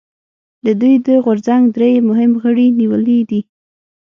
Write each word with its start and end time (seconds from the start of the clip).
د 0.65 0.67
دوی 0.79 0.95
د 1.07 1.09
غورځنګ 1.25 1.63
درې 1.77 1.91
مهم 2.09 2.31
غړي 2.43 2.67
نیولي 2.79 3.19
دي 3.29 3.41